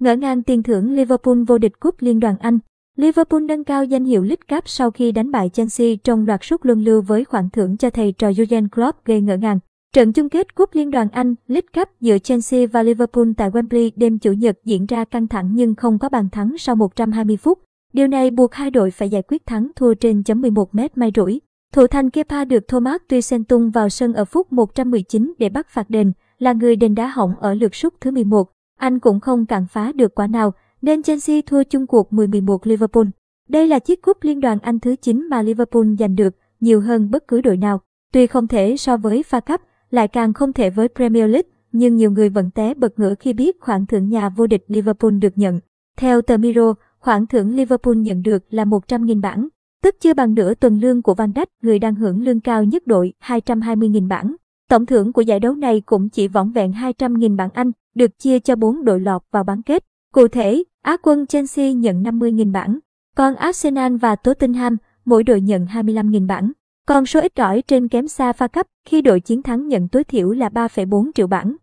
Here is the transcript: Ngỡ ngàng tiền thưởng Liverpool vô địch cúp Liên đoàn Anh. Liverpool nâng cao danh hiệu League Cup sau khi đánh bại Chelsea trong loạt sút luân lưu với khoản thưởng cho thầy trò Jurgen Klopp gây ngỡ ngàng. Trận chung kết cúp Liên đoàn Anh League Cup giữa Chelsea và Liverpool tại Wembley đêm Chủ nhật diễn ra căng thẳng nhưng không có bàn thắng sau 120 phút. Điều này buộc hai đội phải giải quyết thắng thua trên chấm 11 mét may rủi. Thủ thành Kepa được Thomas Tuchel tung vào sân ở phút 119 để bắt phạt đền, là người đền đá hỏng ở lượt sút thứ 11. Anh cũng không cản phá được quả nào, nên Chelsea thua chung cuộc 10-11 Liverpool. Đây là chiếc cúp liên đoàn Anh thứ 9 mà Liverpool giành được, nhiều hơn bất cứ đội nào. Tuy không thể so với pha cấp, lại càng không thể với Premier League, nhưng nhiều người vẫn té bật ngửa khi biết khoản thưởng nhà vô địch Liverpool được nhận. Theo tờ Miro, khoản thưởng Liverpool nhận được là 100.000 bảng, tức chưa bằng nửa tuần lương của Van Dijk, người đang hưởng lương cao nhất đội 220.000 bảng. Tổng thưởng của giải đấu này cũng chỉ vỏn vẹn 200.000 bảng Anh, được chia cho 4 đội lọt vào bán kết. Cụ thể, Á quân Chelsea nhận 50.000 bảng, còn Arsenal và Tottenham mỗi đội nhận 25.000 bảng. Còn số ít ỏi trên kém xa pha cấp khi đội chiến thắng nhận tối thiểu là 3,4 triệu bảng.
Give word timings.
Ngỡ 0.00 0.16
ngàng 0.16 0.42
tiền 0.42 0.62
thưởng 0.62 0.92
Liverpool 0.92 1.42
vô 1.46 1.58
địch 1.58 1.80
cúp 1.80 1.94
Liên 1.98 2.20
đoàn 2.20 2.36
Anh. 2.40 2.58
Liverpool 2.96 3.42
nâng 3.42 3.64
cao 3.64 3.84
danh 3.84 4.04
hiệu 4.04 4.22
League 4.22 4.42
Cup 4.50 4.68
sau 4.68 4.90
khi 4.90 5.12
đánh 5.12 5.30
bại 5.30 5.48
Chelsea 5.48 5.88
trong 6.04 6.26
loạt 6.26 6.40
sút 6.44 6.66
luân 6.66 6.84
lưu 6.84 7.02
với 7.02 7.24
khoản 7.24 7.50
thưởng 7.50 7.76
cho 7.76 7.90
thầy 7.90 8.12
trò 8.12 8.28
Jurgen 8.28 8.68
Klopp 8.68 9.04
gây 9.04 9.20
ngỡ 9.20 9.36
ngàng. 9.36 9.58
Trận 9.94 10.12
chung 10.12 10.28
kết 10.28 10.54
cúp 10.54 10.70
Liên 10.72 10.90
đoàn 10.90 11.08
Anh 11.12 11.34
League 11.48 11.68
Cup 11.74 11.88
giữa 12.00 12.18
Chelsea 12.18 12.66
và 12.72 12.82
Liverpool 12.82 13.28
tại 13.36 13.50
Wembley 13.50 13.90
đêm 13.96 14.18
Chủ 14.18 14.32
nhật 14.32 14.58
diễn 14.64 14.86
ra 14.86 15.04
căng 15.04 15.28
thẳng 15.28 15.50
nhưng 15.54 15.74
không 15.74 15.98
có 15.98 16.08
bàn 16.08 16.28
thắng 16.32 16.58
sau 16.58 16.76
120 16.76 17.36
phút. 17.36 17.58
Điều 17.92 18.06
này 18.06 18.30
buộc 18.30 18.54
hai 18.54 18.70
đội 18.70 18.90
phải 18.90 19.10
giải 19.10 19.22
quyết 19.22 19.46
thắng 19.46 19.70
thua 19.76 19.94
trên 19.94 20.22
chấm 20.22 20.40
11 20.40 20.74
mét 20.74 20.98
may 20.98 21.12
rủi. 21.16 21.40
Thủ 21.72 21.86
thành 21.86 22.10
Kepa 22.10 22.44
được 22.44 22.68
Thomas 22.68 23.00
Tuchel 23.08 23.42
tung 23.48 23.70
vào 23.70 23.88
sân 23.88 24.12
ở 24.12 24.24
phút 24.24 24.52
119 24.52 25.34
để 25.38 25.48
bắt 25.48 25.68
phạt 25.68 25.90
đền, 25.90 26.12
là 26.38 26.52
người 26.52 26.76
đền 26.76 26.94
đá 26.94 27.06
hỏng 27.06 27.34
ở 27.40 27.54
lượt 27.54 27.74
sút 27.74 27.94
thứ 28.00 28.10
11. 28.10 28.50
Anh 28.80 28.98
cũng 28.98 29.20
không 29.20 29.46
cản 29.46 29.66
phá 29.66 29.92
được 29.92 30.14
quả 30.14 30.26
nào, 30.26 30.52
nên 30.82 31.02
Chelsea 31.02 31.40
thua 31.46 31.62
chung 31.62 31.86
cuộc 31.86 32.12
10-11 32.12 32.58
Liverpool. 32.62 33.06
Đây 33.48 33.66
là 33.66 33.78
chiếc 33.78 34.02
cúp 34.02 34.16
liên 34.20 34.40
đoàn 34.40 34.58
Anh 34.62 34.80
thứ 34.80 34.96
9 34.96 35.28
mà 35.30 35.42
Liverpool 35.42 35.86
giành 35.98 36.14
được, 36.14 36.36
nhiều 36.60 36.80
hơn 36.80 37.10
bất 37.10 37.28
cứ 37.28 37.40
đội 37.40 37.56
nào. 37.56 37.80
Tuy 38.12 38.26
không 38.26 38.46
thể 38.46 38.76
so 38.76 38.96
với 38.96 39.22
pha 39.22 39.40
cấp, 39.40 39.60
lại 39.90 40.08
càng 40.08 40.32
không 40.32 40.52
thể 40.52 40.70
với 40.70 40.88
Premier 40.88 41.30
League, 41.30 41.48
nhưng 41.72 41.96
nhiều 41.96 42.10
người 42.10 42.28
vẫn 42.28 42.50
té 42.50 42.74
bật 42.74 42.98
ngửa 42.98 43.14
khi 43.14 43.32
biết 43.32 43.60
khoản 43.60 43.86
thưởng 43.86 44.08
nhà 44.08 44.28
vô 44.28 44.46
địch 44.46 44.64
Liverpool 44.66 45.12
được 45.12 45.38
nhận. 45.38 45.60
Theo 45.96 46.22
tờ 46.22 46.36
Miro, 46.36 46.74
khoản 46.98 47.26
thưởng 47.26 47.56
Liverpool 47.56 47.96
nhận 47.96 48.22
được 48.22 48.42
là 48.50 48.64
100.000 48.64 49.20
bảng, 49.20 49.48
tức 49.82 49.94
chưa 50.00 50.14
bằng 50.14 50.34
nửa 50.34 50.54
tuần 50.54 50.80
lương 50.80 51.02
của 51.02 51.14
Van 51.14 51.30
Dijk, 51.30 51.46
người 51.62 51.78
đang 51.78 51.94
hưởng 51.94 52.22
lương 52.22 52.40
cao 52.40 52.64
nhất 52.64 52.86
đội 52.86 53.12
220.000 53.24 54.08
bảng. 54.08 54.34
Tổng 54.68 54.86
thưởng 54.86 55.12
của 55.12 55.22
giải 55.22 55.40
đấu 55.40 55.54
này 55.54 55.80
cũng 55.80 56.08
chỉ 56.08 56.28
vỏn 56.28 56.52
vẹn 56.52 56.72
200.000 56.72 57.36
bảng 57.36 57.50
Anh, 57.54 57.72
được 57.94 58.18
chia 58.18 58.38
cho 58.38 58.56
4 58.56 58.84
đội 58.84 59.00
lọt 59.00 59.22
vào 59.30 59.44
bán 59.44 59.62
kết. 59.62 59.84
Cụ 60.14 60.28
thể, 60.28 60.62
Á 60.82 60.96
quân 61.02 61.26
Chelsea 61.26 61.72
nhận 61.72 62.02
50.000 62.02 62.52
bảng, 62.52 62.78
còn 63.16 63.34
Arsenal 63.34 63.96
và 63.96 64.16
Tottenham 64.16 64.76
mỗi 65.04 65.24
đội 65.24 65.40
nhận 65.40 65.66
25.000 65.66 66.26
bảng. 66.26 66.52
Còn 66.86 67.06
số 67.06 67.20
ít 67.20 67.36
ỏi 67.36 67.62
trên 67.62 67.88
kém 67.88 68.08
xa 68.08 68.32
pha 68.32 68.48
cấp 68.48 68.66
khi 68.84 69.02
đội 69.02 69.20
chiến 69.20 69.42
thắng 69.42 69.68
nhận 69.68 69.88
tối 69.88 70.04
thiểu 70.04 70.30
là 70.30 70.48
3,4 70.48 71.10
triệu 71.14 71.26
bảng. 71.26 71.56